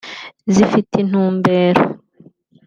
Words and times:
zifite 0.55 0.93
intumbero 1.03 1.83